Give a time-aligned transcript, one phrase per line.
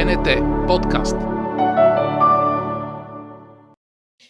[0.00, 0.28] БНТ
[0.66, 1.16] подкаст.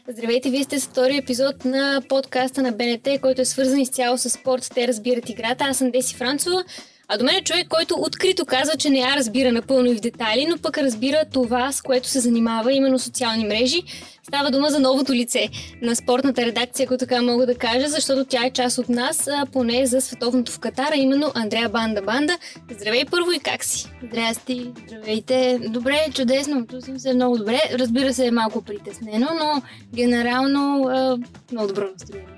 [0.08, 4.30] Здравейте, вие сте с втори епизод на подкаста на БНТ, който е свързан изцяло с
[4.30, 4.71] спорт.
[4.75, 5.64] Те разбират играта.
[5.64, 6.64] Аз съм Деси Францова.
[7.09, 10.01] А до мен е човек, който открито казва, че не я разбира напълно и в
[10.01, 13.82] детайли, но пък разбира това, с което се занимава, именно социални мрежи.
[14.23, 15.48] Става дума за новото лице
[15.82, 19.87] на спортната редакция, ако така мога да кажа, защото тя е част от нас, поне
[19.87, 22.38] за световното в Катара, именно Андрея Банда Банда.
[22.70, 23.91] Здравей първо и как си?
[24.02, 25.59] Здрасти, здравейте.
[25.69, 27.60] Добре, чудесно, чувствам се много добре.
[27.73, 29.62] Разбира се, е малко притеснено, но
[29.95, 31.18] генерално а,
[31.52, 32.29] много добро настроение.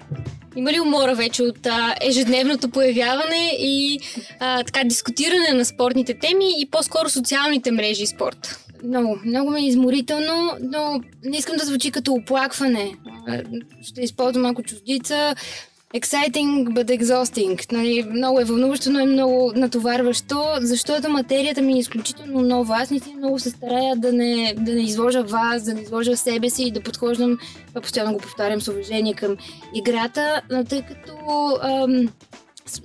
[0.56, 4.00] Има ли умора вече от а, ежедневното появяване и
[4.40, 8.58] а, така дискутиране на спортните теми и по-скоро социалните мрежи и спорт?
[8.84, 12.94] Много, много ми е изморително, но не искам да звучи като оплакване.
[13.82, 15.34] Ще използвам малко чуждица.
[15.94, 17.72] Exciting, but exhausting.
[17.72, 22.76] Нали, много е вълнуващо, но е много натоварващо, защото материята ми е изключително нова.
[22.76, 26.50] Аз наистина много се старая да не, да не изложа вас, да не изложа себе
[26.50, 27.38] си и да подхождам,
[27.82, 29.36] постоянно го повтарям, с уважение към
[29.74, 31.14] играта, тъй като
[31.62, 32.08] ам,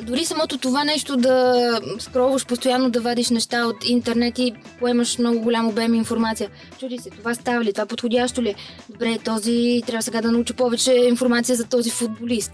[0.02, 5.40] дори самото това нещо да скроваш постоянно да вадиш неща от интернет и поемаш много
[5.40, 6.50] голям обем информация.
[6.80, 8.56] Чуди се, това става ли, това подходящо ли?
[8.90, 12.52] Добре, този трябва сега да науча повече информация за този футболист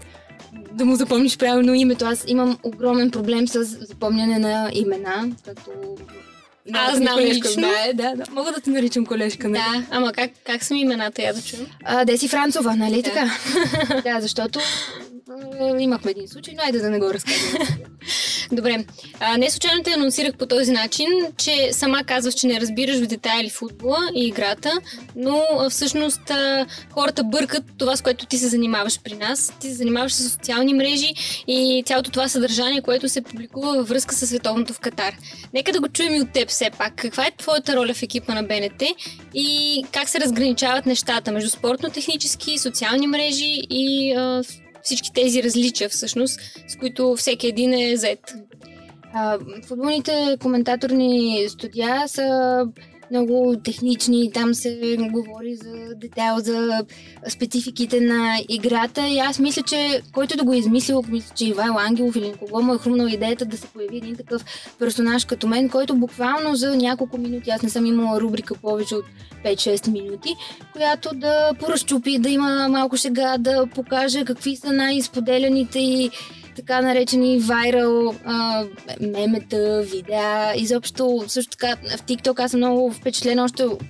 [0.72, 2.04] да му запомниш правилно името.
[2.04, 5.70] Аз имам огромен проблем с запомняне на имена, като
[6.66, 7.50] да, Аз знам лично.
[7.50, 8.24] Знае, да, да.
[8.30, 9.62] Мога да те наричам колежка, нали?
[9.62, 11.66] Да, ама как, как са ми имената, я да чуем?
[11.84, 13.02] А, Деси Францова, нали да.
[13.02, 13.30] така?
[14.04, 14.60] да, защото
[15.78, 17.68] имахме един случай, но айде да не го разказвам.
[18.52, 18.84] Добре.
[19.20, 23.06] А, не случайно те анонсирах по този начин, че сама казваш, че не разбираш в
[23.06, 24.72] детайли футбола и играта,
[25.16, 29.52] но а, всъщност а, хората бъркат това, с което ти се занимаваш при нас.
[29.60, 31.14] Ти се занимаваш с социални мрежи
[31.46, 35.14] и цялото това съдържание, което се публикува във връзка с световното в Катар.
[35.54, 36.96] Нека да го чуем и от теб все пак.
[36.96, 38.82] Каква е твоята роля в екипа на БНТ
[39.34, 44.42] и как се разграничават нещата между спортно-технически, социални мрежи и а,
[44.82, 48.34] всички тези различия всъщност, с които всеки един е зает.
[49.14, 49.38] А,
[49.68, 52.60] футболните коментаторни студия са
[53.14, 56.84] много технични, там се говори за детайл, за
[57.28, 59.08] спецификите на играта.
[59.08, 62.62] И аз мисля, че който да го е измислил, мисля, че Ивайло Ангелов или кого
[62.62, 64.44] му е хрумнал идеята да се появи един такъв
[64.78, 69.04] персонаж като мен, който буквално за няколко минути, аз не съм имала рубрика повече от
[69.44, 70.34] 5-6 минути,
[70.72, 76.10] която да поразчупи, да има малко шега, да покаже какви са най-споделяните и
[76.56, 78.14] така наречени вайрал
[79.00, 80.52] мемета, видеа.
[80.56, 83.82] Изобщо също така в TikTok аз съм много впечатлена още от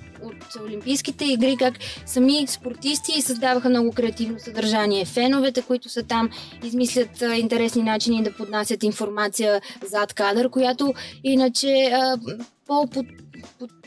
[0.67, 1.75] Олимпийските игри, как
[2.07, 5.05] сами спортисти създаваха много креативно съдържание.
[5.05, 6.31] Феновете, които са там,
[6.65, 11.93] измислят а, интересни начини да поднасят информация зад кадър, която иначе
[12.67, 12.89] по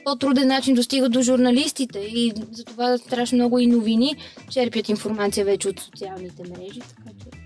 [0.07, 4.16] по-труден начин достига до журналистите и затова страшно много и новини
[4.49, 6.79] черпят информация вече от социалните мрежи.
[6.79, 7.36] Така че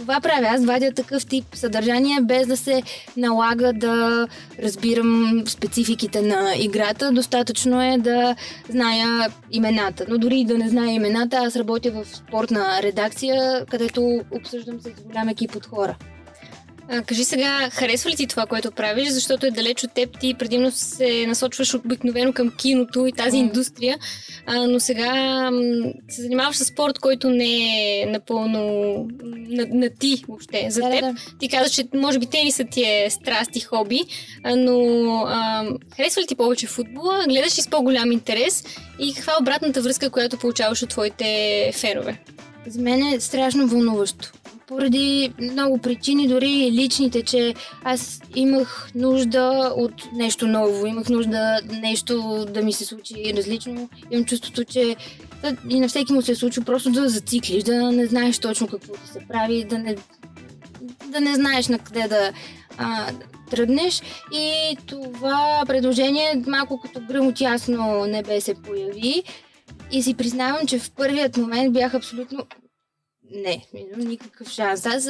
[0.00, 0.46] това правя.
[0.48, 2.82] Аз вадя такъв тип съдържание, без да се
[3.16, 4.26] налага да
[4.62, 7.12] разбирам спецификите на играта.
[7.12, 8.36] Достатъчно е да
[8.68, 10.06] зная имената.
[10.08, 15.28] Но дори да не зная имената, аз работя в спортна редакция, където обсъждам с голям
[15.28, 15.96] екип от хора.
[16.92, 20.34] А, кажи сега, харесва ли ти това, което правиш, защото е далеч от теб, ти
[20.34, 23.40] предимно се насочваш обикновено към киното и тази mm.
[23.40, 23.98] индустрия,
[24.46, 25.12] а, но сега
[25.50, 28.60] м- се занимаваш с спорт, който не е напълно
[29.24, 31.00] на, на ти въобще за да, теб.
[31.00, 31.18] Да, да.
[31.38, 34.00] Ти казваш, че може би тенисът ти е страст и хоби,
[34.44, 35.64] а, но а,
[35.96, 38.64] харесва ли ти повече футбола, гледаш ли с по-голям интерес
[38.98, 42.20] и каква е обратната връзка, която получаваш от твоите фенове?
[42.66, 44.32] За мен е страшно вълнуващо
[44.70, 47.54] поради много причини, дори личните, че
[47.84, 53.88] аз имах нужда от нещо ново, имах нужда нещо да ми се случи различно.
[54.10, 54.96] Имам чувството, че
[55.68, 58.92] и на всеки му се е случва просто да зациклиш, да не знаеш точно какво
[58.92, 59.96] да се прави, да не,
[61.06, 62.32] да не знаеш на къде да
[62.78, 63.06] а,
[63.50, 64.02] тръгнеш.
[64.32, 69.22] И това предложение малко като гръм от ясно небе се появи.
[69.92, 72.46] И си признавам, че в първият момент бях абсолютно
[73.34, 73.66] не,
[73.96, 74.86] никакъв шанс.
[74.86, 75.08] Аз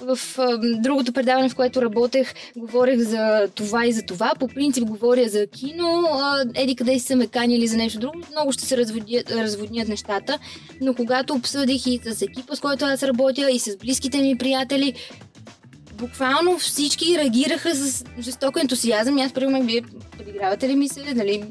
[0.00, 4.32] в а, другото предаване, в което работех, говорех за това и за това.
[4.40, 6.08] По принцип говоря за кино.
[6.12, 9.88] А, еди къде си са ме канили за нещо друго, много ще се разводят, разводнят
[9.88, 10.38] нещата.
[10.80, 14.94] Но когато обсъдих и с екипа, с който аз работя, и с близките ми приятели,
[15.94, 19.18] буквално всички реагираха с жесток ентусиазъм.
[19.18, 19.82] Аз ме вие
[20.18, 21.44] подигравате ли ми се, нали,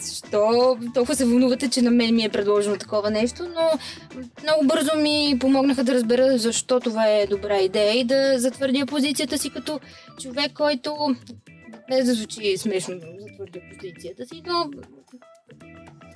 [0.00, 3.70] защо толкова се вълнувате, че на мен ми е предложено такова нещо, но
[4.42, 9.38] много бързо ми помогнаха да разбера защо това е добра идея и да затвърдя позицията
[9.38, 9.80] си като
[10.20, 11.16] човек, който
[11.90, 14.70] без да звучи смешно за твърдя позицията си, но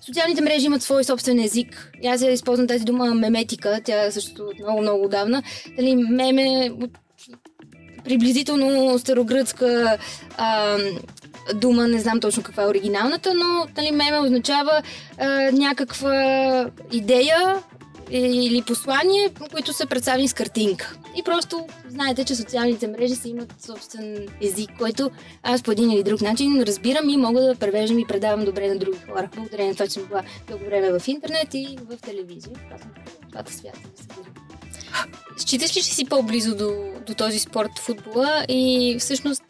[0.06, 1.92] социалните мрежи имат свой собствен език.
[2.06, 5.42] Аз я използвам тази дума меметика, тя също от много, много отдавна.
[5.76, 6.72] Дали, меме
[8.04, 9.98] приблизително старогръцка
[10.36, 10.78] а,
[11.54, 14.82] дума, не знам точно каква е оригиналната, но нали, меме означава
[15.18, 17.62] а, някаква идея
[18.10, 20.96] или послание, които са представени с картинка.
[21.16, 25.10] И просто знаете, че социалните мрежи си имат собствен език, който
[25.42, 28.78] аз по един или друг начин разбирам и мога да превеждам и предавам добре на
[28.78, 29.28] други хора.
[29.34, 32.52] Благодарение на това, че съм била дълго време в интернет и в телевизия.
[32.52, 32.90] Това съм
[33.30, 33.80] двата свята.
[35.36, 36.72] Считаш ли, че си по-близо до,
[37.06, 39.42] до този спорт, футбола и всъщност,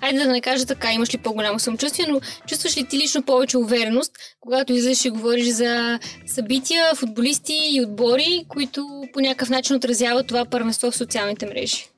[0.00, 3.58] хайде да не кажа така, имаш ли по-голямо самочувствие, но чувстваш ли ти лично повече
[3.58, 10.26] увереност, когато излезеш и говориш за събития, футболисти и отбори, които по някакъв начин отразяват
[10.26, 11.88] това първенство в социалните мрежи?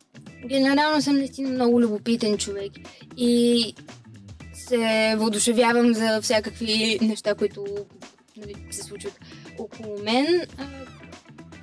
[0.47, 2.73] Генерално съм наистина много любопитен човек
[3.17, 3.75] и
[4.55, 7.65] се воодушевявам за всякакви неща, които
[8.37, 9.21] нали, се случват
[9.59, 10.27] около мен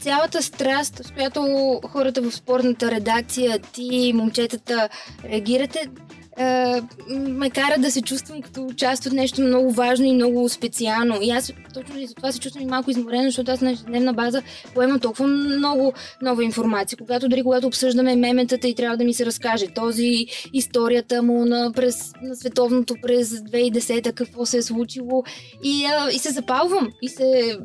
[0.03, 1.41] цялата страст, с която
[1.87, 4.89] хората в спортната редакция, ти, момчетата,
[5.23, 5.89] реагирате,
[6.37, 11.17] е, ме кара да се чувствам като част от нещо много важно и много специално.
[11.21, 14.13] И аз точно и за това се чувствам и малко изморена, защото аз на ежедневна
[14.13, 14.41] база
[14.73, 16.97] поемам толкова много нова информация.
[16.97, 21.71] Когато дори когато обсъждаме меметата и трябва да ми се разкаже този, историята му на,
[21.75, 25.23] през, на световното през 2010 какво се е случило.
[25.63, 26.89] И, а, и се запалвам.
[27.01, 27.57] И, се,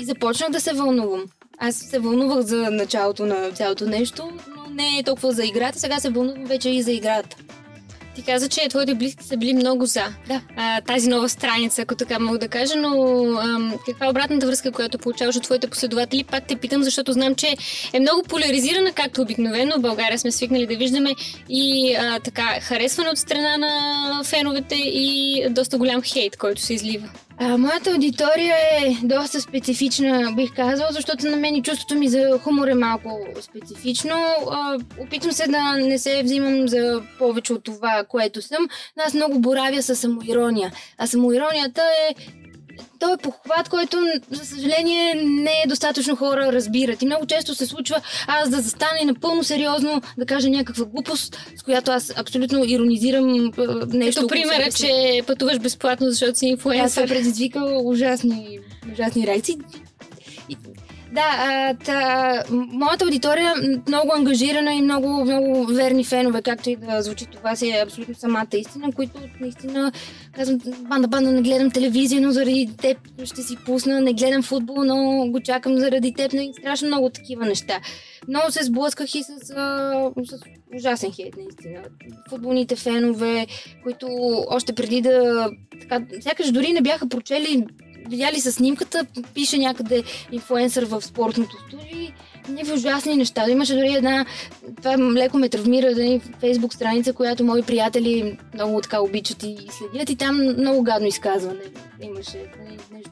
[0.00, 1.24] и започнах да се вълнувам.
[1.58, 5.80] Аз се вълнувах за началото на цялото нещо, но не е толкова за играта.
[5.80, 7.36] Сега се вълнувам вече и за играта.
[8.14, 10.40] Ти каза, че твоите близки са били много за да.
[10.56, 12.90] а, тази нова страница, ако така мога да кажа, но
[13.40, 16.24] ам, каква е обратната връзка, която получаваш от твоите последователи?
[16.24, 17.56] Пак те питам, защото знам, че
[17.92, 19.78] е много поляризирана, както обикновено.
[19.78, 21.14] В България сме свикнали да виждаме
[21.48, 27.08] и а, така харесване от страна на феновете и доста голям хейт, който се излива.
[27.38, 32.38] А, моята аудитория е доста специфична, бих казала, защото на мен и чувството ми за
[32.42, 34.14] хумор е малко специфично.
[34.50, 39.14] А, опитвам се да не се взимам за повече от това, което съм, но аз
[39.14, 40.72] много боравя с самоирония.
[40.98, 42.14] А самоиронията е
[43.02, 43.96] той е похват, който,
[44.30, 47.02] за съжаление, не е достатъчно хора разбират.
[47.02, 51.38] И много често се случва аз да застана и напълно сериозно да кажа някаква глупост,
[51.56, 53.52] с която аз абсолютно иронизирам
[53.88, 54.20] нещо.
[54.20, 57.04] Като примера, че пътуваш безплатно, защото си инфлуенсър.
[57.04, 58.58] Това предизвика ужасни,
[58.92, 59.56] ужасни реакции.
[61.12, 63.54] Да, а, та, моята аудитория
[63.88, 68.14] много ангажирана и много, много верни фенове, както и да звучи това си е абсолютно
[68.14, 69.92] самата истина, които наистина
[70.32, 74.84] казвам, банда, банда, не гледам телевизия, но заради теб ще си пусна, не гледам футбол,
[74.84, 77.80] но го чакам заради теб, но страшно много такива неща.
[78.28, 80.40] Много се сблъсках и с, а, с
[80.76, 81.82] ужасен хейт, наистина.
[82.30, 83.46] Футболните фенове,
[83.82, 84.06] които
[84.48, 85.50] още преди да...
[85.80, 87.66] Така, сякаш дори не бяха прочели
[88.08, 90.02] видяли са снимката, пише някъде
[90.32, 91.82] инфуенсър в спортното студио
[92.48, 93.50] някакви ужасни неща.
[93.50, 94.26] Имаше дори една,
[94.76, 100.10] това леко ме травмира, да фейсбук страница, която мои приятели много така обичат и следят
[100.10, 101.60] и там много гадно изказване
[102.02, 103.10] имаше нали, нещо.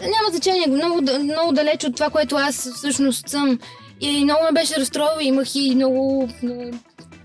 [0.00, 3.58] Няма значение, много, много далеч от това, което аз всъщност съм.
[4.00, 6.70] И много ме беше разстроил, имах и много, много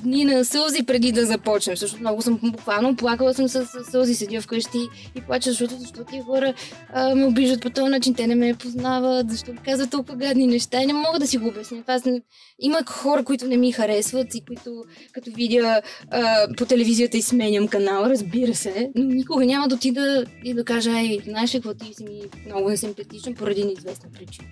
[0.04, 1.78] дни на сълзи преди да започнем.
[1.78, 4.78] Също много съм буквално плакала съм с, сълзи, седя вкъщи
[5.16, 6.54] и плача, защото, защото тия хора
[6.94, 10.82] а, ме обиждат по този начин, те не ме познават, защото казват толкова гадни неща
[10.82, 11.84] и не мога да си го обясня.
[11.88, 12.22] Аз не...
[12.60, 17.68] Има хора, които не ми харесват и които като видя а, по телевизията и сменям
[17.68, 21.94] канал, разбира се, но никога няма да отида и да кажа, ей, знаеш какво ти
[21.94, 24.48] си ми много несимпатичен поради неизвестна причина.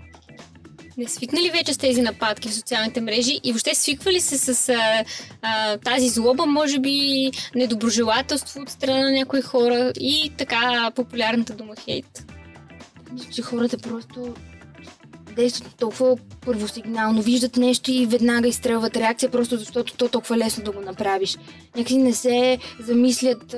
[0.97, 5.03] Не свикнали вече с тези нападки в социалните мрежи и въобще свиквали се с а,
[5.41, 11.75] а, тази злоба, може би недоброжелателство от страна на някои хора и така популярната дума
[11.75, 12.25] хейт?
[13.33, 14.33] Че хората просто
[15.35, 20.63] действат толкова първосигнално, виждат нещо и веднага изстрелват реакция, просто защото то е толкова лесно
[20.63, 21.37] да го направиш.
[21.75, 23.55] Някакси не се замислят,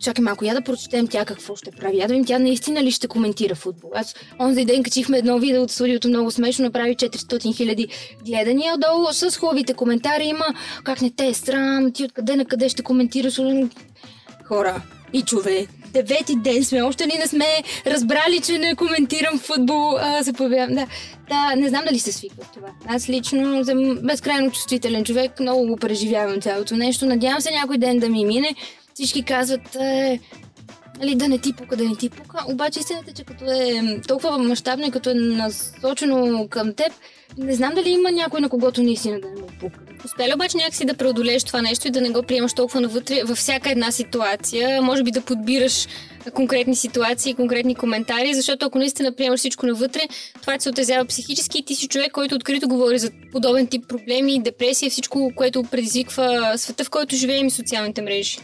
[0.00, 1.98] чакай малко, я да прочетем тя какво ще прави.
[1.98, 3.90] Я да видим тя наистина ли ще коментира футбол.
[3.94, 7.88] Аз онзи ден качихме едно видео от студиото много смешно, направи 400 хиляди
[8.26, 8.74] гледания.
[8.74, 10.46] Отдолу с хубавите коментари има
[10.84, 13.40] как не те е срам, ти откъде на къде ще коментираш.
[14.44, 14.82] Хора,
[15.12, 15.66] и чове,
[16.02, 17.46] девети ден сме, още ни не сме
[17.86, 20.74] разбрали, че не коментирам футбол, а, се появявам.
[20.74, 20.86] Да,
[21.28, 22.68] да, не знам дали се свиква това.
[22.86, 27.06] Аз лично съм безкрайно чувствителен човек, много го преживявам цялото нещо.
[27.06, 28.54] Надявам се някой ден да ми мине.
[28.94, 30.20] Всички казват, е,
[30.98, 32.44] нали, да не ти пука, да не ти пука.
[32.48, 36.92] Обаче истината е, че като е толкова мащабно и като е насочено към теб,
[37.38, 39.78] не знам дали има някой на когото наистина да не му пука.
[40.04, 43.22] Успя ли обаче някакси да преодолееш това нещо и да не го приемаш толкова навътре
[43.24, 44.82] във всяка една ситуация?
[44.82, 45.88] Може би да подбираш
[46.34, 50.00] конкретни ситуации, конкретни коментари, защото ако наистина приемаш всичко навътре,
[50.40, 54.42] това се отразява психически и ти си човек, който открито говори за подобен тип проблеми,
[54.42, 58.38] депресия, всичко, което предизвиква света, в който живеем и социалните мрежи.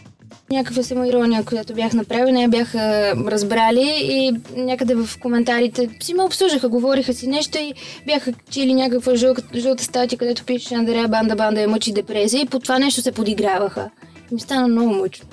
[0.51, 6.23] Някаква самоирония, която бях направила, не я бяха разбрали и някъде в коментарите си ме
[6.23, 7.73] обсъждаха, говориха си нещо и
[8.05, 12.45] бяха чили някаква жълта, жълта статия, където пише Андрея Банда Банда е мъчи депресия и
[12.45, 13.89] по това нещо се подиграваха.
[14.31, 15.27] Ми стана много мъчно.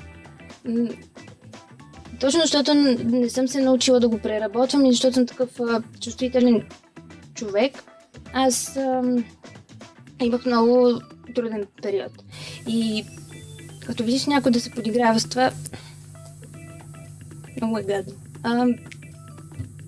[2.20, 6.62] Точно защото не съм се научила да го преработвам и защото съм такъв а, чувствителен
[7.34, 7.84] човек,
[8.32, 9.02] аз а,
[10.22, 11.00] имах много
[11.34, 12.12] труден период.
[12.68, 13.04] И
[13.86, 15.50] като видиш някой да се подиграва с това,
[17.56, 18.14] много е гадно.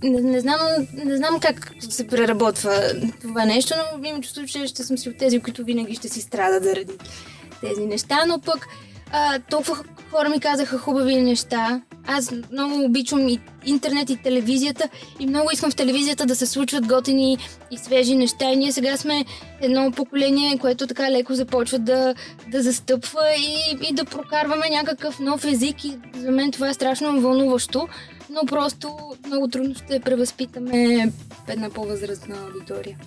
[0.02, 0.58] Не, не, знам,
[1.04, 2.82] не знам как се преработва
[3.20, 6.20] това нещо, но имам чувство, че ще съм си от тези, които винаги ще си
[6.20, 6.92] страдат заради
[7.60, 8.66] тези неща, но пък
[9.12, 9.84] а, толкова
[10.16, 11.80] хора ми казаха хубави неща.
[12.06, 14.88] Аз много обичам и интернет и телевизията
[15.20, 17.38] и много искам в телевизията да се случват готини
[17.70, 18.50] и свежи неща.
[18.50, 19.24] И ние сега сме
[19.60, 22.14] едно поколение, което така леко започва да,
[22.48, 25.84] да застъпва и, и да прокарваме някакъв нов език.
[25.84, 27.88] И за мен това е страшно вълнуващо,
[28.34, 31.12] но просто много трудно ще превъзпитаме
[31.48, 32.98] една по-възрастна аудитория.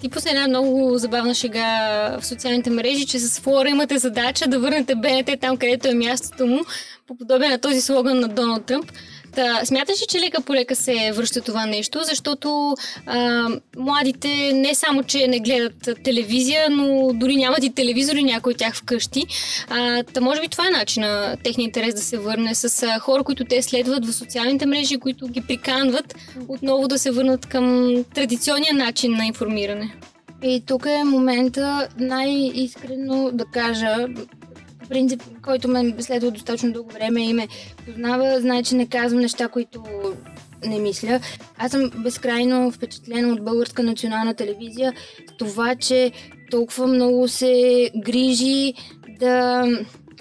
[0.00, 4.58] Ти после една много забавна шега в социалните мрежи, че с Флора имате задача да
[4.58, 6.60] върнете БНТ там, където е мястото му,
[7.06, 8.92] по подобие на този слоган на Доналд Тръмп.
[9.36, 12.74] Та, смяташ ли, че лека по лека се връща това нещо, защото
[13.06, 18.58] а, младите не само, че не гледат телевизия, но дори нямат и телевизори някои от
[18.58, 19.24] тях вкъщи.
[19.70, 23.24] А, та може би това е начина техния интерес да се върне с а, хора,
[23.24, 26.14] които те следват в социалните мрежи, които ги приканват
[26.48, 29.96] отново да се върнат към традиционния начин на информиране.
[30.42, 33.96] И тук е момента най-искрено да кажа,
[34.88, 37.48] принцип, който ме следва достатъчно дълго време и ме
[37.86, 39.84] познава, знае, че не казвам неща, които
[40.66, 41.20] не мисля.
[41.58, 44.92] Аз съм безкрайно впечатлена от българска национална телевизия
[45.38, 46.12] това, че
[46.50, 48.74] толкова много се грижи
[49.20, 49.64] да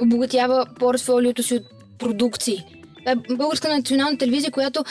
[0.02, 1.64] обогатява портфолиото си от
[2.00, 2.66] продукции.
[3.08, 4.84] Е българска национална телевизия, която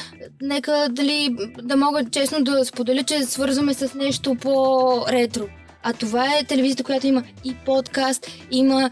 [0.42, 5.44] нека дали да мога честно да споделя, че свързваме с нещо по-ретро.
[5.82, 8.90] А това е телевизията, която има и подкаст, има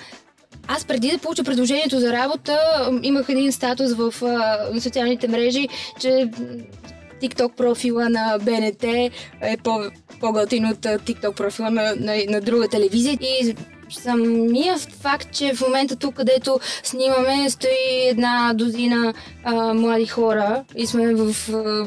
[0.69, 2.59] аз преди да получа предложението за работа,
[3.03, 5.69] имах един статус в а, социалните мрежи,
[6.01, 6.31] че
[7.23, 9.81] TikTok профила на БНТ е по,
[10.21, 13.19] по-готин от TikTok профила на, на, на друга телевизия.
[13.21, 13.55] И
[13.91, 19.15] самия факт, че в момента тук, където снимаме, стои една дозина
[19.45, 21.87] а, млади хора и сме в а,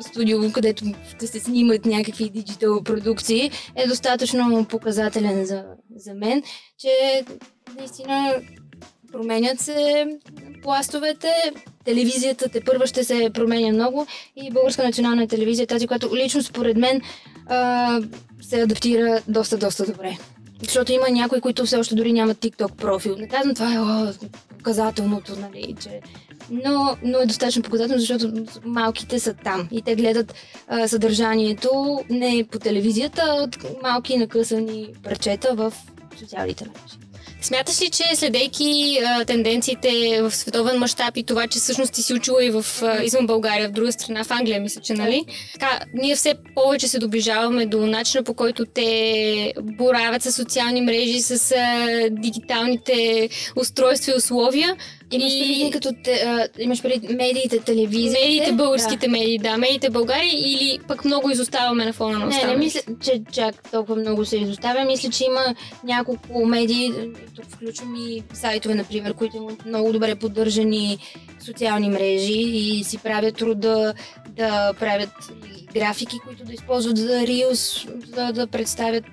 [0.00, 5.64] студио, където ще се снимат някакви диджитал продукции, е достатъчно показателен за,
[5.96, 6.42] за мен,
[6.78, 7.22] че
[7.78, 8.34] наистина
[9.12, 10.06] променят се
[10.62, 11.32] пластовете,
[11.84, 16.76] телевизията те първа ще се променя много и Българска национална телевизия, тази, която лично според
[16.76, 17.00] мен
[17.46, 18.00] а,
[18.42, 20.18] се адаптира доста, доста добре.
[20.62, 23.16] Защото има някои, които все още дори нямат TikTok профил.
[23.16, 24.12] Не казвам това е о,
[24.66, 26.00] показателното, нали, че...
[26.50, 28.32] Но, но е достатъчно показателно, защото
[28.64, 30.34] малките са там и те гледат
[30.68, 35.72] а, съдържанието не по телевизията, а от малки накъсани парчета в
[36.18, 37.05] социалните мрежи.
[37.40, 42.14] Смяташ ли, че следейки а, тенденциите в световен мащаб и това, че всъщност ти си
[42.14, 45.24] учила и в, а, извън България, в друга страна, в Англия, мисля, че, нали?
[45.52, 51.20] Така, ние все повече се доближаваме до начина по който те боравят с социални мрежи,
[51.20, 54.76] с а, дигиталните устройства и условия.
[55.10, 55.70] Имаш и...
[55.72, 55.88] като
[56.26, 58.26] а, имаш преди медиите, телевизията.
[58.26, 59.12] Медиите, българските да.
[59.12, 59.56] медии, да.
[59.56, 62.46] Медиите България или пък много изоставаме на фона на останалите?
[62.46, 64.84] Не, не мисля, че чак толкова много се изоставя.
[64.84, 66.92] Мисля, че има няколко медии,
[67.34, 70.98] тук включвам и сайтове, например, които имат много добре поддържани
[71.44, 73.94] социални мрежи и си правят труда
[74.28, 75.10] да правят
[75.74, 79.04] графики, които да използват за Reels, за да представят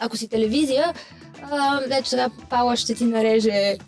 [0.00, 0.94] ако си телевизия,
[1.90, 3.78] ето сега Пала ще ти нареже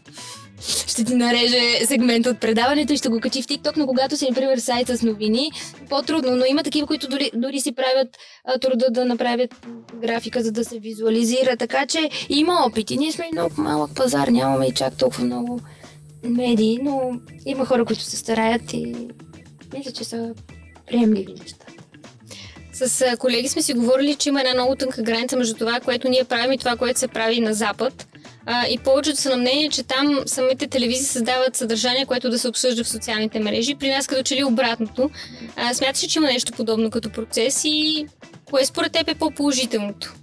[0.61, 4.27] ще ти нареже сегмент от предаването и ще го качи в TikTok, но когато си,
[4.29, 5.51] например, сайт с новини,
[5.89, 8.09] по-трудно, но има такива, които дори, дори си правят
[8.45, 12.97] а, труда да направят графика, за да се визуализира, така че има опити.
[12.97, 15.61] Ние сме много малък пазар, нямаме и чак толкова много
[16.23, 17.13] медии, но
[17.47, 19.09] има хора, които се стараят и
[19.75, 20.35] мисля, че са
[20.87, 21.67] приемливи неща.
[22.73, 26.25] С колеги сме си говорили, че има една много тънка граница между това, което ние
[26.25, 28.07] правим и това, което се прави на Запад
[28.47, 32.49] а, и повечето са на мнение, че там самите телевизии създават съдържание, което да се
[32.49, 33.75] обсъжда в социалните мрежи.
[33.75, 35.11] При нас като че ли обратното.
[35.57, 38.07] А, смяташ че има нещо подобно като процес и
[38.45, 40.15] кое според теб е по-положителното?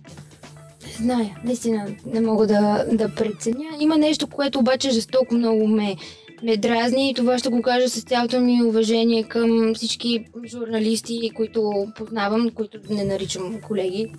[0.98, 3.66] Зная, наистина не мога да, да преценя.
[3.80, 5.96] Има нещо, което обаче жестоко много ме,
[6.44, 11.88] ме дразни и това ще го кажа с цялото ми уважение към всички журналисти, които
[11.96, 14.12] познавам, които не наричам колеги,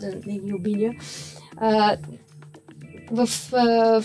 [0.00, 0.90] да не ги обидя.
[1.56, 1.96] А,
[3.10, 4.04] в, а, в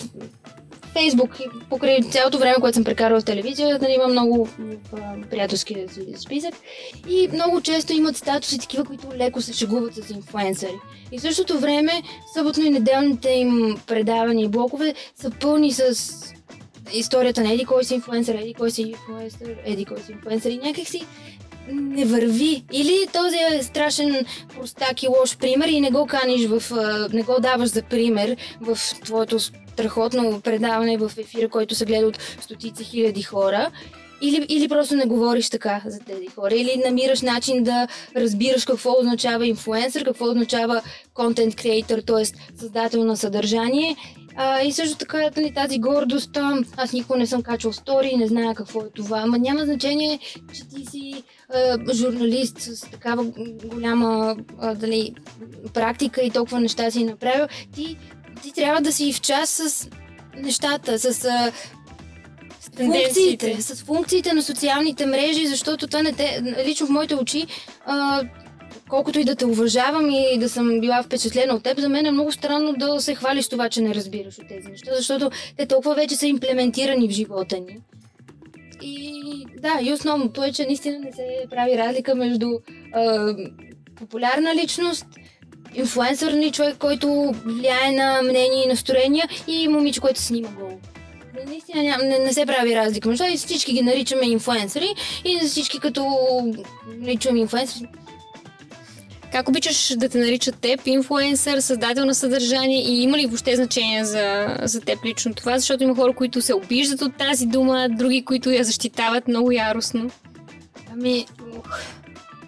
[0.94, 1.38] Фейсбук,
[1.70, 6.54] покрай цялото време, което съм прекарала в телевизия, нали, има много в приятелския си списък
[7.10, 10.80] и много често имат статуси такива, които леко се шегуват с инфлуенсъри.
[11.12, 11.92] И в същото време,
[12.34, 15.96] съботно и неделните им предавания и блокове са пълни с
[16.94, 20.58] историята на еди кой си инфлуенсър, еди кой си инфлуенсър, еди кой си инфлуенсър и
[20.58, 21.06] някакси
[21.72, 22.64] не върви.
[22.72, 26.64] Или този е страшен простак и лош пример и не го каниш в...
[27.14, 32.20] не го даваш за пример в твоето страхотно предаване в ефира, който се гледа от
[32.42, 33.72] стотици хиляди хора.
[34.22, 36.56] Или, или просто не говориш така за тези хора.
[36.56, 40.82] Или намираш начин да разбираш какво означава инфлуенсър, какво означава
[41.14, 42.26] контент креатор, т.е.
[42.60, 43.96] създател на съдържание.
[44.36, 46.38] А, и също така нали, тази гордост,
[46.78, 50.20] аз никога не съм качвал стори, не зная какво е това, ама няма значение,
[50.54, 53.24] че ти си а, журналист с такава
[53.66, 55.14] голяма а, дали,
[55.74, 57.48] практика и толкова неща си направил.
[57.76, 57.98] Ти
[58.44, 59.90] ти трябва да си в час с
[60.38, 61.52] нещата, с а,
[62.78, 67.48] функциите, с функциите на социалните мрежи, защото това не те, лично в моите очи,
[67.86, 68.24] а,
[68.90, 72.12] колкото и да те уважавам и да съм била впечатлена от теб, за мен е
[72.12, 75.96] много странно да се хвалиш това, че не разбираш от тези неща, защото те толкова
[75.96, 77.78] вече са имплементирани в живота ни.
[78.84, 82.50] И да, и основното е, че наистина не се прави разлика между
[82.94, 83.36] а,
[83.96, 85.06] популярна личност
[85.76, 90.80] инфлуенсър ни човек, който влияе на мнение и настроения и момиче, което снима гол.
[91.48, 94.88] Наистина не, не, не се прави разлика между всички ги наричаме инфлуенсъри
[95.26, 96.06] и всички като
[96.88, 97.88] наричаме инфлуенсъри.
[99.34, 104.06] Как обичаш да те наричат теб, инфлуенсър, създател на съдържание и има ли въобще значение
[104.06, 105.58] за, за теб лично това?
[105.58, 110.10] Защото има хора, които се обиждат от тази дума, други, които я защитават много яростно.
[110.92, 111.26] Ами,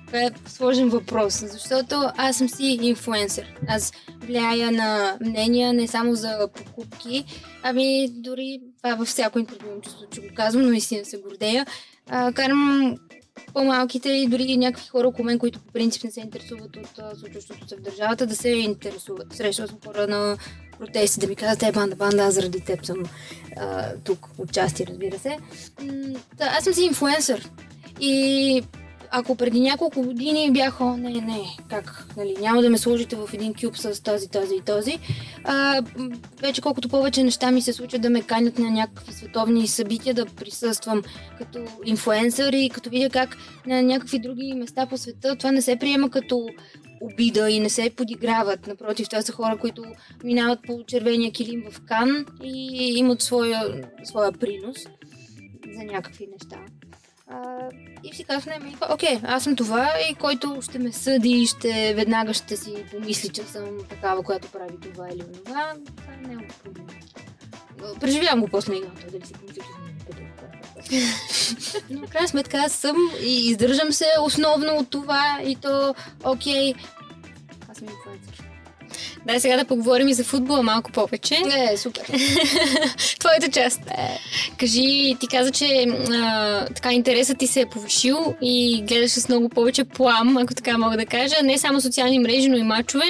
[0.06, 3.46] това е сложен въпрос, защото аз съм си инфлуенсър.
[3.68, 7.26] Аз влияя на мнения не само за покупки,
[7.64, 11.66] ами дори това във всяко интервю чувство, че го казвам, но наистина се гордея.
[12.10, 12.96] А, карам
[13.54, 17.68] по-малките и дори някакви хора около мен, които по принцип не се интересуват от случващото
[17.68, 19.34] се в държавата, да се интересуват.
[19.34, 20.38] Срещала съм хора на
[20.80, 23.04] протести да ми казват, е, банда, банда, аз заради теб съм
[23.58, 25.38] а, тук, отчасти, разбира се.
[25.82, 27.50] М- да, аз съм си инфлуенсър.
[28.02, 28.64] И
[29.12, 33.30] ако преди няколко години бях, о, не, не, как, нали, няма да ме сложите в
[33.34, 35.00] един кюб с този, този и този,
[35.44, 35.82] а,
[36.42, 40.26] вече колкото повече неща ми се случват да ме канят на някакви световни събития, да
[40.26, 41.02] присъствам
[41.38, 43.38] като инфлуенсър и като видя как
[43.68, 46.48] на някакви други места по света това не се приема като
[47.02, 48.68] обида и не се подиграват.
[48.68, 49.84] Напротив, това са хора, които
[50.24, 54.78] минават по червения килим в Кан и имат своя, своя принос
[55.78, 56.58] за някакви неща.
[58.04, 62.34] И си казах, не, окей, аз съм това и който ще ме съди, ще веднага
[62.34, 66.86] ще си помисли, че съм такава, която прави това или това, това е няма проблем.
[68.00, 69.86] Преживявам го после играта, дали си помисли, че съм
[71.90, 76.74] Но в крайна сметка аз съм и издържам се основно от това и то, окей,
[77.70, 78.45] аз съм инфлуенсър.
[79.26, 81.40] Дай сега да поговорим и за футбола малко повече.
[81.40, 82.04] Не, супер.
[83.20, 83.82] Твоята част.
[83.88, 84.20] Е.
[84.58, 89.50] Кажи, ти каза, че а, така интересът ти се е повишил и гледаш с много
[89.50, 91.36] повече плам, ако така мога да кажа.
[91.44, 93.06] Не само социални мрежи, но и мачове.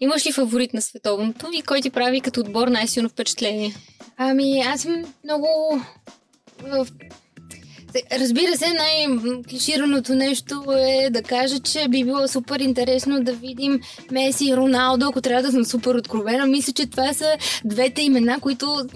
[0.00, 3.74] Имаш ли фаворит на световното и кой ти прави като отбор най-силно впечатление?
[4.16, 5.80] Ами, аз съм много
[8.12, 13.80] Разбира се, най-клишираното нещо е да кажа, че би било супер интересно да видим
[14.12, 16.46] Меси и Роналдо, ако трябва да съм супер откровена.
[16.46, 18.86] Мисля, че това са двете имена, които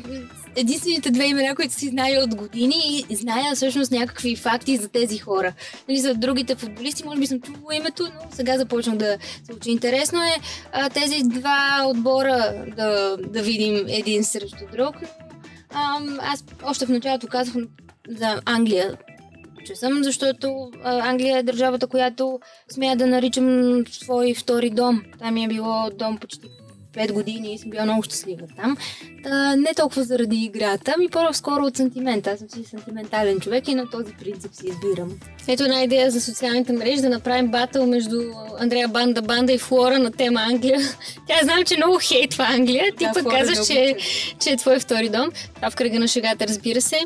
[0.56, 5.18] единствените две имена, които си зная от години и зная всъщност някакви факти за тези
[5.18, 5.52] хора.
[5.88, 9.70] Нали, за другите футболисти, може би съм чувала името, но сега започна да се учи.
[9.70, 10.36] Интересно е
[10.72, 14.96] а, тези два отбора да, да видим един срещу друг.
[15.70, 17.54] А, аз още в началото казах
[18.08, 18.98] за Англия,
[19.66, 25.02] че съм, защото Англия е държавата, която смея да наричам свой втори дом.
[25.18, 26.48] Там ми е било дом почти
[26.96, 28.76] 5 години и съм била много щастлива там.
[29.22, 32.26] Та, не толкова заради играта, ми по-скоро от сантимент.
[32.26, 35.12] Аз съм си сантиментален човек и на този принцип си избирам.
[35.48, 38.20] Ето една идея за социалните мрежи, да направим батъл между
[38.58, 40.80] Андрея Банда Банда и Флора на тема Англия.
[41.28, 42.84] Тя знам, че много хейтва Англия.
[42.98, 43.96] Ти да, пък казваш, че,
[44.38, 45.28] че е твой втори дом.
[45.54, 46.98] Това в кръга на шегата, разбира се.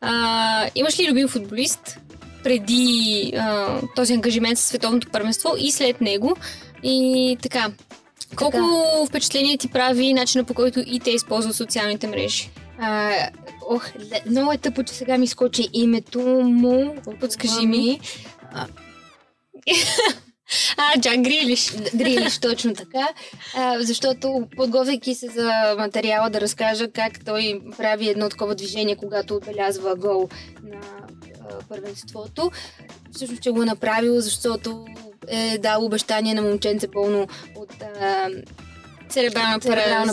[0.00, 1.98] А, имаш ли любим футболист?
[2.46, 6.36] преди а, този ангажимент с световното първенство и след него.
[6.82, 7.70] И така,
[8.36, 9.06] колко така.
[9.08, 12.50] впечатление ти прави начина по който и те използват социалните мрежи?
[12.78, 13.12] А,
[13.70, 13.88] ох,
[14.26, 16.96] много е тъпо, че сега ми скочи името му.
[17.20, 18.00] Подскажи ми.
[18.52, 18.66] А,
[20.76, 21.72] а, Джак Грилиш.
[21.94, 23.08] Грилиш, точно така.
[23.56, 29.34] А, защото подготвяйки се за материала да разкажа как той прави едно такова движение, когато
[29.34, 30.28] отбелязва гол
[30.62, 30.80] на
[31.68, 32.50] първенството.
[33.12, 34.86] Всъщност, че го е направил, защото
[35.28, 38.28] е дал обещание на момченце пълно от а,
[39.08, 39.60] церебрална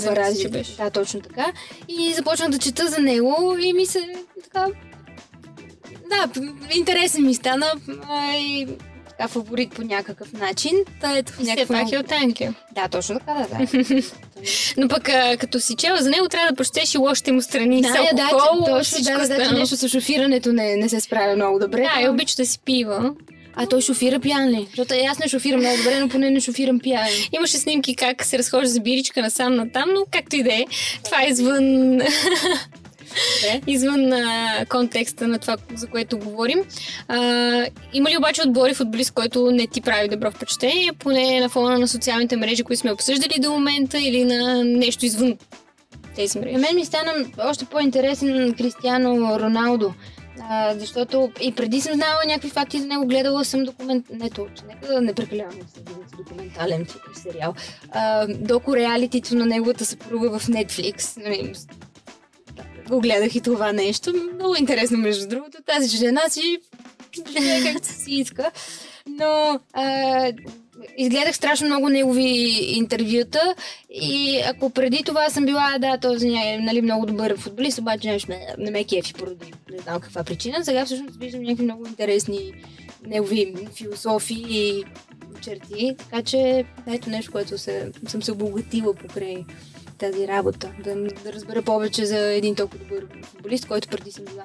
[0.06, 0.78] паразит.
[0.78, 1.46] Да, точно така.
[1.88, 4.68] И започнах да чета за него и ми се така...
[6.10, 6.42] Да,
[6.76, 7.72] интересен ми стана.
[8.10, 8.68] А, и
[9.10, 10.72] така фаворит по някакъв начин.
[11.02, 12.56] Та ето, и все пак е от Англия.
[12.76, 14.02] Да, точно така, да, да.
[14.78, 17.82] Но пък а, като си чела за него, трябва да прочетеш и лошите му страни.
[17.82, 21.60] Да, алкохол, да, точно, да, да, да, нещо с шофирането не, не се справя много
[21.60, 21.90] добре.
[21.96, 23.14] Да, и обича да си пива.
[23.56, 24.66] А той шофира пиян ли?
[24.70, 27.08] Защото аз не шофирам много добре, но поне не шофирам пиян.
[27.32, 30.66] Имаше снимки как се разхожда за биричка насам натам, но както и да е.
[31.04, 32.00] Това е извън
[33.68, 36.64] извън а, контекста на това, за което говорим.
[37.08, 37.18] А,
[37.94, 41.88] има ли обаче отбори футболист, който не ти прави добро впечатление, поне на фона на
[41.88, 45.38] социалните мрежи, които сме обсъждали до момента или на нещо извън
[46.16, 46.54] тези мрежи?
[46.54, 49.94] На мен ми стана още по-интересен Кристиано Роналдо.
[50.40, 54.06] А, защото и преди съм знала някакви факти за него, гледала съм документ...
[54.10, 55.60] Не точно, нека да не прекалявам
[56.08, 57.54] с документален сериал.
[57.92, 61.24] А, доко реалитито на неговата съпруга в Netflix.
[61.24, 61.54] Нали,
[62.90, 64.14] го гледах и това нещо.
[64.36, 65.58] Много интересно, между другото.
[65.66, 66.58] Тази жена си
[67.74, 68.52] както си иска.
[69.08, 70.32] Но а,
[70.98, 72.22] изгледах страшно много негови
[72.76, 73.56] интервюта
[73.90, 78.32] и ако преди това съм била, да, този е нали, много добър футболист, обаче нещо
[78.32, 82.54] не, не ме кефи поради не знам каква причина, сега всъщност виждам някакви много интересни
[83.08, 84.84] негови философии и
[85.42, 89.46] черти, така че ето нещо, което се, съм се обогатила покрай
[89.98, 94.44] тази работа, да, да разбера повече за един толкова добър футболист, който преди съм била.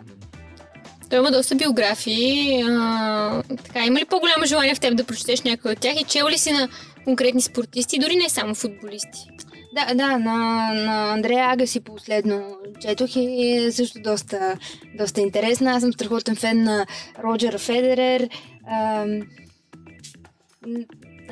[1.10, 2.62] Той има доста биографии.
[2.62, 6.28] А, така, има ли по-голямо желание в теб да прочетеш някой от тях и чел
[6.28, 6.68] ли си на
[7.04, 9.28] конкретни спортисти, дори не само футболисти?
[9.74, 14.58] Да, да, на, на Андрея Агаси последно четох и е също доста,
[14.98, 15.72] доста интересна.
[15.72, 16.86] Аз съм страхотен фен на
[17.24, 18.28] Роджер Федерер.
[18.70, 19.06] А,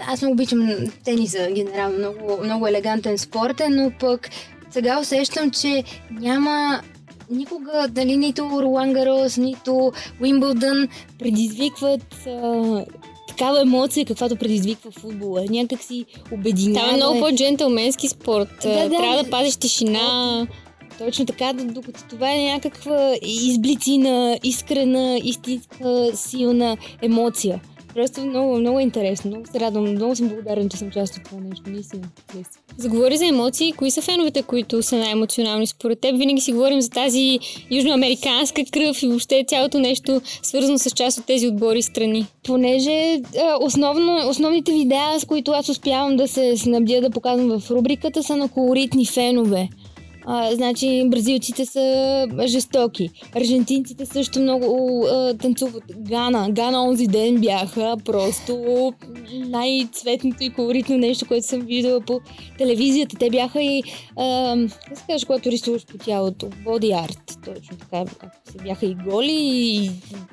[0.07, 1.99] аз много обичам тениса, генерално.
[1.99, 4.29] Много, много елегантен спорт е, но пък
[4.71, 6.83] сега усещам, че няма
[7.31, 12.85] никога, дали нито Ролан Гарос, нито Уимбълдън предизвикват а,
[13.29, 15.45] такава емоция, каквато предизвиква футбола.
[15.51, 16.81] Някак си обединява.
[16.81, 18.49] Това е много по-джентълменски спорт.
[18.62, 20.47] Да, да, Трябва да пазиш тишина.
[20.99, 27.61] Точно така, докато това е някаква изблицина, искрена, истинска, силна емоция.
[27.97, 29.31] Просто много, много интересно.
[29.31, 29.91] Много се радвам.
[29.91, 31.71] Много съм благодарен, че съм част от това нещо.
[31.71, 32.03] Наистина.
[32.77, 33.73] Заговори за емоции.
[33.73, 36.19] Кои са феновете, които са най-емоционални според теб?
[36.19, 37.39] Винаги си говорим за тази
[37.71, 42.27] южноамериканска кръв и въобще цялото нещо свързано с част от тези отбори страни.
[42.45, 43.23] Понеже
[43.61, 48.37] основно, основните видеа, с които аз успявам да се снабдя да показвам в рубриката, са
[48.37, 49.69] на колоритни фенове.
[50.27, 53.11] А, значи бразилците са жестоки.
[53.37, 55.85] Аржентинците също много а, танцуват.
[55.99, 56.51] Гана.
[56.51, 58.93] Гана онзи ден бяха просто
[59.33, 62.21] най-цветното и колоритно нещо, което съм виждала по
[62.59, 63.17] телевизията.
[63.19, 63.83] Те бяха и,
[64.17, 64.57] а,
[64.89, 66.47] как се каже, когато рисуваш по тялото?
[66.47, 67.45] Body art.
[67.45, 68.05] Точно така.
[68.45, 69.91] Се бяха и голи и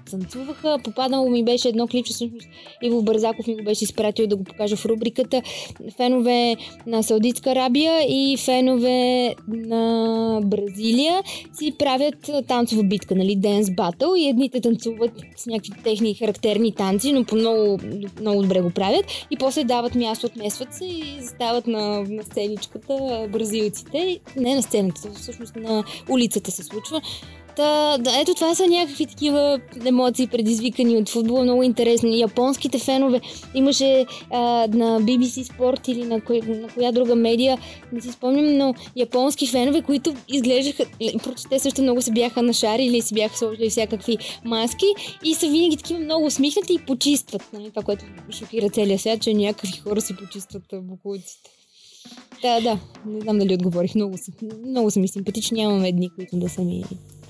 [0.10, 0.78] танцуваха.
[0.84, 2.48] Попаднало ми беше едно клипче, всъщност
[2.84, 5.42] Иво Бързаков ми го беше изпратил да го покажа в рубриката.
[5.98, 6.56] Фенове
[6.88, 9.83] на Саудитска Арабия и фенове на
[10.44, 16.72] Бразилия си правят танцова битка, нали, Dance Battle и едните танцуват с някакви техни характерни
[16.72, 17.80] танци, но по много,
[18.22, 23.28] много добре го правят и после дават място, отместват се и стават на, на сценичката
[23.32, 24.20] бразилците.
[24.38, 27.02] Не на сцената, всъщност на улицата се случва.
[27.56, 32.20] Та, да, ето това са някакви такива емоции, предизвикани от футбола, много интересни.
[32.20, 33.22] Японските фенове
[33.56, 37.58] имаше а, на BBC Sport или на, кой, на коя друга медия,
[37.92, 40.86] не си спомням, но японски фенове, които изглеждаха,
[41.24, 44.86] проче те също много се бяха нашарили, си бяха сложили всякакви маски
[45.24, 47.50] и са винаги такива много усмихнати и почистват.
[47.54, 47.70] Нали?
[47.70, 51.50] Това, което шокира целия свят, че някакви хора си почистват буклуците.
[52.42, 52.80] Да, да.
[53.06, 53.96] Не знам дали отговорих.
[53.96, 54.18] Много
[54.68, 55.62] много са ми симпатични.
[55.62, 56.84] Нямаме едни, които да са ми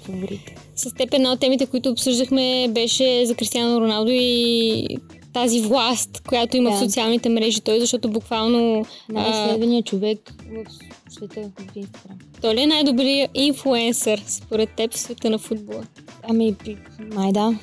[0.04, 0.56] фаворити.
[0.76, 4.88] С теб една от темите, които обсъждахме, беше за Кристиано Роналдо и
[5.34, 6.76] тази власт, която има да.
[6.76, 7.62] в социалните мрежи.
[7.62, 8.86] Той, защото буквално...
[9.10, 12.18] Най-следвания човек в света в Инстаграм.
[12.42, 15.84] Той ли е най-добрият инфлуенсър, според теб, в света на футбола?
[16.30, 16.56] Ами,
[17.13, 17.60] май да.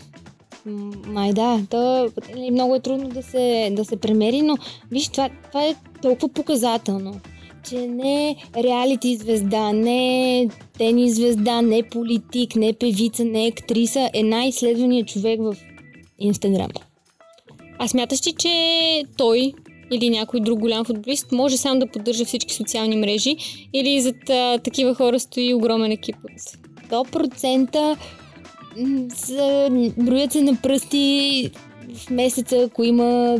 [1.06, 4.56] Май да, то е, много е трудно да се, да се премери, но
[4.90, 7.20] виж, това, това е толкова показателно,
[7.68, 15.08] че не реалити звезда, не тенис звезда, не политик, не певица, не актриса, е най-изследваният
[15.08, 15.56] човек в
[16.18, 16.70] Инстаграм.
[17.78, 19.52] А смяташ ли, че той
[19.92, 23.36] или някой друг голям футболист може сам да поддържа всички социални мрежи
[23.72, 27.96] или зад а, такива хора стои огромен екип от 100%
[29.14, 29.68] са,
[29.98, 31.50] броят се на пръсти
[31.94, 33.38] в месеца, ако има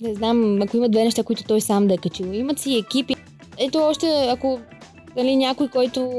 [0.00, 2.26] не знам, ако има две неща, които той сам да е качил.
[2.32, 3.14] Имат си екипи.
[3.62, 4.60] Ето още, ако
[5.16, 6.10] дали, някой, който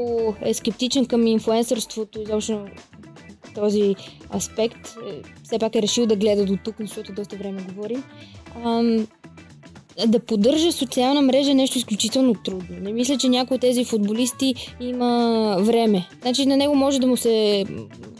[0.42, 2.66] е скептичен към инфуенсърството, изобщо
[3.54, 3.94] този
[4.34, 8.04] аспект, е, все пак е решил да гледа до тук, защото доста време говорим.
[8.64, 9.06] Ам,
[10.06, 12.76] да поддържа социална мрежа е нещо изключително трудно.
[12.80, 16.08] Не мисля, че някой от тези футболисти има време.
[16.22, 17.64] Значи на него може да му се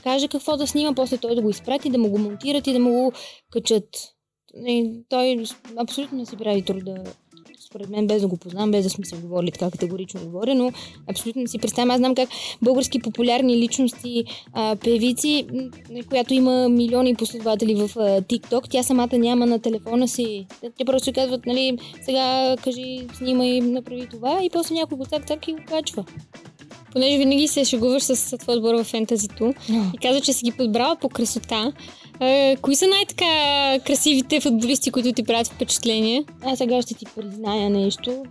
[0.03, 2.79] каже какво да снима, после той да го изпрати, да му го монтират и да
[2.79, 3.13] му го
[3.51, 3.89] качат.
[5.09, 5.45] той
[5.77, 6.95] абсолютно не си прави труда
[7.75, 10.73] според мен, без да го познавам, без да сме се говорили така категорично говоря, но
[11.11, 11.91] абсолютно не си представям.
[11.91, 12.29] Аз знам как
[12.63, 15.47] български популярни личности, а, певици,
[16.09, 20.47] която има милиони последователи в а, TikTok, тя самата няма на телефона си.
[20.79, 25.53] Те просто казват, нали, сега кажи, снимай, направи това и после някой го цак-цак и
[25.53, 26.05] го качва
[26.95, 29.55] понеже винаги се шегуваш с твой отбор в фентазито
[29.95, 31.73] и казва, че си ги подбрала по красота.
[32.63, 33.25] Кои са най-така
[33.87, 36.25] красивите футболисти, които ти правят впечатление?
[36.43, 38.25] Аз сега ще ти призная нещо.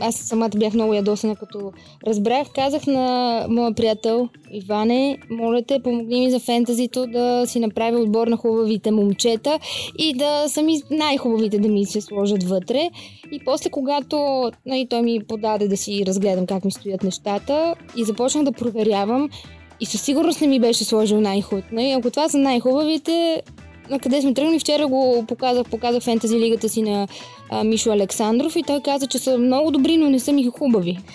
[0.00, 1.72] Аз самата бях много ядосана, като
[2.06, 2.48] разбрах.
[2.54, 8.26] Казах на моя приятел Иване, моля те, помогни ми за фентазито да си направя отбор
[8.26, 9.58] на хубавите момчета
[9.98, 12.90] и да са ми най-хубавите да ми се сложат вътре.
[13.32, 18.04] И после, когато нали, той ми подаде да си разгледам как ми стоят нещата и
[18.04, 19.28] започнах да проверявам,
[19.82, 21.64] и със сигурност не ми беше сложил най-худ.
[21.72, 21.94] Не?
[21.98, 23.42] Ако това са най-хубавите,
[23.90, 27.08] на къде сме тръгнали, вчера го показах, показах фентази лигата си на
[27.50, 30.98] а, Мишо Александров и той каза, че са много добри, но не са ми хубави.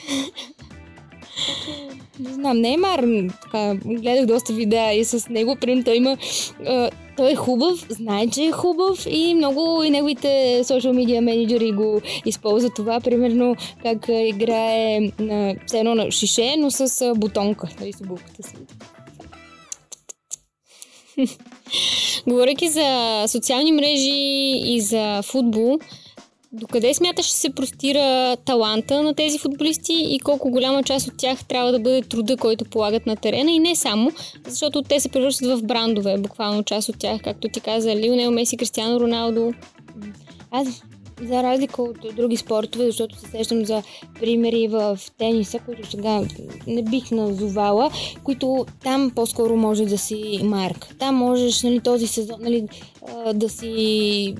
[2.19, 3.05] Не знам, Неймар,
[3.41, 6.17] така, гледах доста видеа и с него, примерно той има,
[6.65, 11.71] а, той е хубав, знае, че е хубав и много и неговите социал медиа менеджери
[11.71, 17.93] го използват това, примерно как играе на, все едно на шише, но с бутонка, нали,
[17.93, 18.55] с обувката си.
[22.27, 25.79] Говорейки за социални мрежи и за футбол,
[26.51, 31.71] Докъде смяташ, се простира таланта на тези футболисти и колко голяма част от тях трябва
[31.71, 34.11] да бъде труда, който полагат на терена и не само,
[34.47, 38.57] защото те се превръщат в брандове, буквално част от тях, както ти каза Лионел Меси,
[38.57, 39.53] Кристиано Роналдо.
[40.51, 40.67] Аз
[41.21, 43.83] за разлика от други спортове, защото се сещам за
[44.19, 46.21] примери в тениса, които сега
[46.67, 47.91] не бих назовала,
[48.23, 50.95] които там по-скоро може да си марк.
[50.99, 52.67] Там можеш нали, този сезон нали,
[53.33, 54.35] да си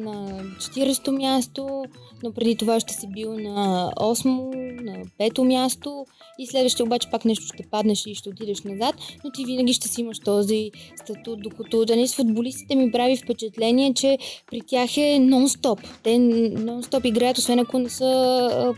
[0.00, 1.84] на 40-то място,
[2.22, 6.06] но преди това ще си бил на 8-мо, на 5-то място
[6.38, 9.88] и следващия обаче пак нещо ще паднеш и ще отидеш назад, но ти винаги ще
[9.88, 14.18] си имаш този статут, докато да не с футболистите ми прави впечатление, че
[14.50, 15.78] при тях е нон-стоп.
[16.02, 18.74] Те нон-стоп играят, освен ако не са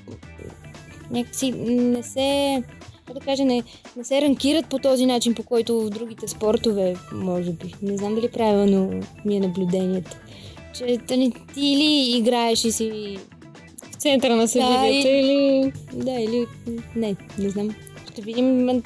[1.11, 2.63] някакси не се
[3.15, 3.63] да кажа, не,
[3.97, 7.75] не се ранкират по този начин, по който в другите спортове, може би.
[7.83, 10.17] Не знам дали правилно ми е наблюдението
[10.75, 13.19] че тъни, ти или играеш и си
[13.93, 15.73] в центъра на събитието, да, или...
[15.93, 16.47] Да, или...
[16.97, 17.71] Не, не знам.
[18.13, 18.83] Ще видим.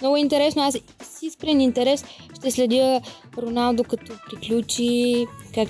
[0.00, 0.62] Много интересно.
[0.62, 2.04] Аз с искрен интерес
[2.38, 3.00] ще следя
[3.38, 5.68] Роналдо като приключи, как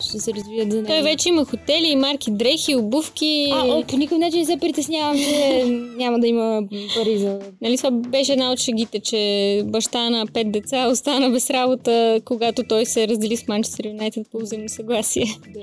[0.00, 0.88] ще се развият за него.
[0.88, 3.48] Той вече има хотели и марки, дрехи, обувки.
[3.52, 5.64] А, о, по никакъв начин не се притеснявам, че
[5.96, 6.62] няма да има
[6.94, 7.38] пари за...
[7.62, 12.62] Нали това беше една от шегите, че баща на пет деца остана без работа, когато
[12.68, 15.24] той се раздели с Манчестър Юнайтед по взаимно съгласие.
[15.54, 15.60] Да.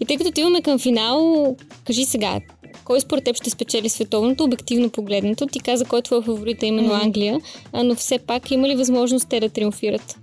[0.00, 2.40] И тъй като отиваме към финал, кажи сега,
[2.84, 5.46] кой според теб ще спечели световното, обективно погледнато?
[5.46, 7.04] Ти каза, кой е твой фаворит, именно mm-hmm.
[7.04, 7.40] Англия,
[7.84, 10.18] но все пак има ли възможност те да триумфират?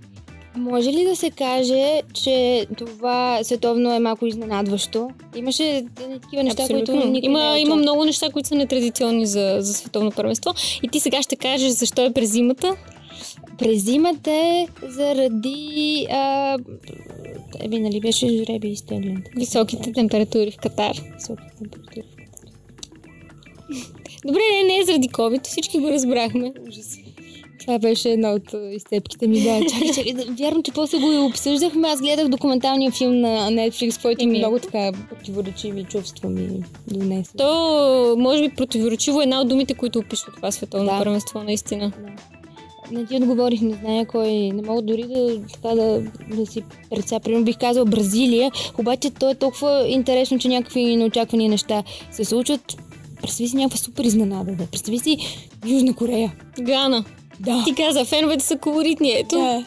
[0.56, 5.10] Може ли да се каже, че това световно е малко изненадващо?
[5.36, 5.84] Имаше
[6.22, 6.94] такива неща, Абсолютно.
[6.94, 10.54] които никой има, не е има много неща, които са нетрадиционни за, за световно първенство.
[10.82, 12.76] И ти сега ще кажеш защо е през зимата?
[13.58, 16.06] През зимата е заради...
[16.10, 16.58] А...
[17.60, 19.22] Еби, нали беше жреби изтеглен?
[19.36, 20.94] Високите температури в Катар.
[21.14, 22.34] Високите температури в Катар.
[24.26, 26.52] Добре, не, не е заради COVID, всички го разбрахме.
[26.68, 26.98] Ужас.
[27.66, 29.60] Това беше една от а, изцепките ми, да.
[29.70, 31.88] Чакай, чакай, вярно, че после го обсъждахме.
[31.88, 34.38] Аз гледах документалния филм на Netflix, който Еми.
[34.38, 36.48] много така противоречиви чувства ми
[36.86, 37.36] донесе.
[37.36, 40.98] То, може би, противоречиво е една от думите, които описва това световно Да.
[40.98, 41.92] първенство, наистина.
[42.00, 42.12] Да.
[42.90, 44.28] Не ти отговорих, не зная кой.
[44.30, 46.02] Не мога дори да, така да,
[46.36, 47.20] да си представя.
[47.20, 52.76] Примерно бих казал Бразилия, обаче то е толкова интересно, че някакви неочаквани неща се случват.
[53.22, 54.52] Представи си някаква супер изненада.
[54.52, 54.66] Да.
[54.66, 55.16] Представи си
[55.66, 56.32] Южна Корея.
[56.60, 57.04] Гана.
[57.40, 57.64] Да.
[57.64, 59.12] Ти каза, феновете са колоритни.
[59.12, 59.36] Ето.
[59.36, 59.64] Да.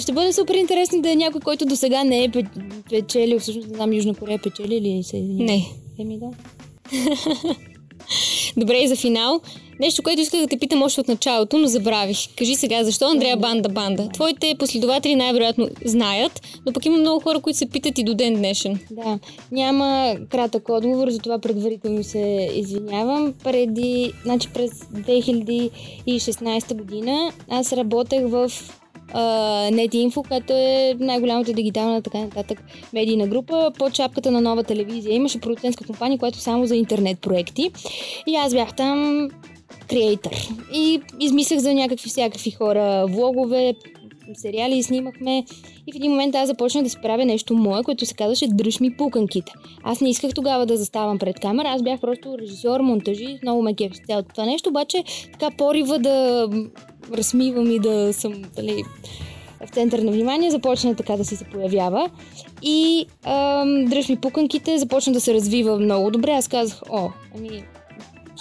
[0.00, 2.46] Ще бъде супер интересно да е някой, който до сега не е пе-
[2.90, 3.38] печелил.
[3.38, 5.16] Всъщност не знам Южна Корея печели ли се?
[5.18, 5.66] Не.
[5.98, 6.26] Еми да.
[8.56, 9.40] Добре, и за финал.
[9.80, 12.18] Нещо, което исках да те питам още от началото, но забравих.
[12.36, 14.08] Кажи сега, защо Андрея Банда Банда?
[14.08, 18.34] Твоите последователи най-вероятно знаят, но пък има много хора, които се питат и до ден
[18.34, 18.78] днешен.
[18.90, 19.18] Да,
[19.52, 23.34] няма кратък отговор, затова предварително се извинявам.
[23.44, 28.52] Преди, значи през 2016 година аз работех в
[29.72, 32.62] NetInfo, която е най-голямата дигитална така нататък
[32.92, 35.14] медийна група под шапката на нова телевизия.
[35.14, 37.70] Имаше продуцентска компания, която само за интернет проекти.
[38.26, 39.28] И аз бях там
[39.88, 40.30] креатор.
[40.72, 43.74] И измислях за някакви всякакви хора влогове,
[44.34, 45.44] сериали снимахме.
[45.86, 48.80] И в един момент аз започнах да си правя нещо мое, което се казваше Дръж
[48.80, 49.52] ми пуканките.
[49.82, 53.74] Аз не исках тогава да заставам пред камера, аз бях просто режисьор, монтажист, много ме
[53.74, 56.48] кефи цялото това нещо, обаче така порива да
[57.14, 58.84] размивам и да съм дали,
[59.66, 62.10] в център на внимание, започна така да си се появява.
[62.62, 66.30] И ам, дръж ми пуканките започна да се развива много добре.
[66.30, 67.64] Аз казах, о, ами,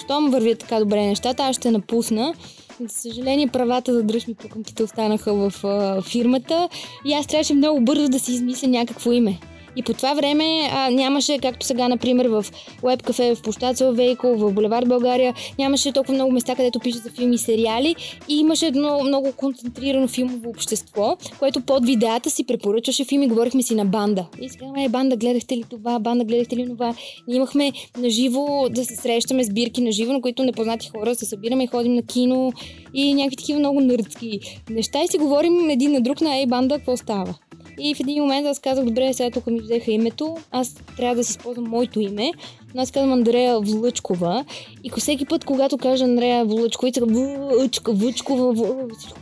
[0.04, 2.34] щом вървят така добре нещата, аз ще напусна.
[2.82, 6.70] За съжаление, правата за дръж ми пуканките останаха в а, фирмата
[7.06, 9.40] и аз трябваше много бързо да си измисля някакво име.
[9.78, 12.46] И по това време а, нямаше, както сега, например, в
[12.82, 17.10] Web Cafe в площад Вейко, в Булевард България, нямаше толкова много места, където пише за
[17.10, 17.96] филми и сериали
[18.28, 23.76] и имаше едно много концентрирано филмово общество, което под видеята си препоръчваше филми, говорихме си
[23.76, 24.26] на банда.
[24.42, 26.94] И сега, е, банда, гледахте ли това, банда, гледахте ли това.
[27.28, 31.64] Ние имахме наживо да се срещаме сбирки на живо, на които непознати хора се събираме
[31.64, 32.54] и ходим на кино
[32.94, 36.78] и някакви такива много нърдски неща и си говорим един на друг на ей банда,
[36.78, 37.36] какво става.
[37.80, 41.24] И в един момент аз казах, добре, сега тук ми взеха името, аз трябва да
[41.24, 42.32] си използвам моето име,
[42.76, 44.46] но аз казвам Андрея Влъчкова
[44.84, 49.20] и всеки път, когато кажа Андрея Влъчкова, и така Влъчка, Влъчкова, Влъ- всичко,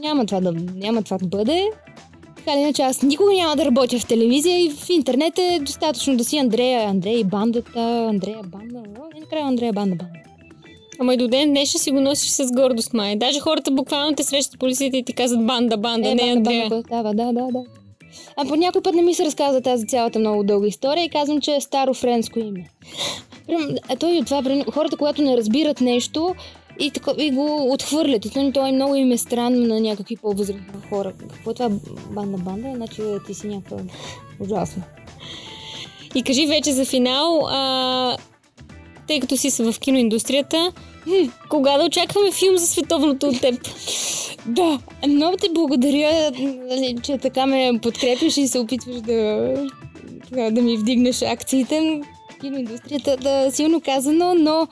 [0.00, 1.70] няма това да, няма това да бъде.
[2.36, 6.16] Така или иначе, аз никога няма да работя в телевизия и в интернет е достатъчно
[6.16, 8.82] да си Андрея, Андрея и бандата, Андрея банда,
[9.16, 10.06] и накрая Андрея банда банда.
[10.98, 13.16] Ама и до ден днешен си го носиш с гордост, май.
[13.16, 16.68] Даже хората буквално те срещат полицията и ти казват банда, банда, е, не банда, Андрея.
[16.68, 17.79] банда, става, да, да, да.
[18.36, 21.40] А по някой път не ми се разказва тази цялата много дълга история и казвам,
[21.40, 22.68] че е старо френско име.
[23.88, 26.34] А той от това, прям, хората, когато не разбират нещо
[26.78, 28.22] и, тако, и го отхвърлят.
[28.22, 31.12] То, той много им е странно на някакви по-възрастни хора.
[31.30, 31.70] Какво е това
[32.10, 32.72] банда банда?
[32.74, 33.76] Значи ти си някаква
[34.40, 34.82] ужасна.
[36.14, 38.16] И кажи вече за финал, а,
[39.10, 40.72] тъй като си в киноиндустрията,
[41.48, 43.68] кога да очакваме филм за световното от теб?
[44.46, 46.30] Да, много ти благодаря,
[46.68, 49.54] нали, че така ме подкрепиш и се опитваш да,
[50.50, 52.00] да ми вдигнеш акциите.
[52.40, 54.68] Киноиндустрията, да, силно казано, но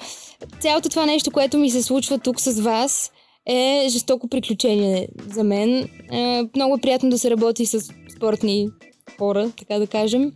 [0.60, 3.10] цялото това нещо, което ми се случва тук с вас,
[3.46, 5.88] е жестоко приключение за мен.
[6.12, 7.80] Е, много е приятно да се работи с
[8.16, 8.68] спортни
[9.18, 10.32] хора, така да кажем.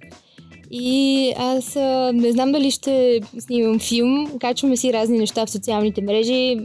[0.75, 6.03] И аз а, не знам дали ще снимам филм, качваме си разни неща в социалните
[6.03, 6.57] мрежи,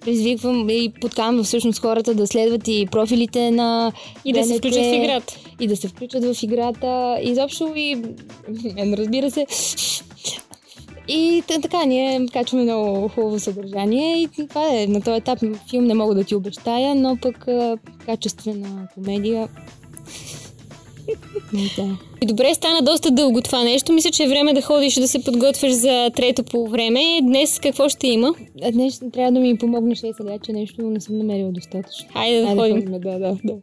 [0.00, 3.92] предизвиквам и подкамвам всъщност хората да следват и профилите на
[4.24, 5.36] И да се включат в играта.
[5.60, 7.18] И да се включат в играта.
[7.22, 8.02] Изобщо и
[8.78, 9.46] разбира се.
[11.08, 14.86] И така, ние качваме много хубаво съдържание и това е.
[14.86, 15.38] На този етап
[15.70, 17.46] филм не мога да ти обещая, но пък
[18.06, 19.48] качествена комедия.
[21.54, 21.98] И да.
[22.26, 23.92] Добре, стана доста дълго това нещо.
[23.92, 27.00] Мисля, че е време да ходиш да се подготвяш за трето по време.
[27.22, 28.34] Днес какво ще има?
[28.62, 32.08] А днес трябва да ми помогнеш е сега, че нещо не съм намерила достатъчно.
[32.12, 32.76] Хайде да Айде ходим.
[32.76, 33.54] ходим, да, да, да.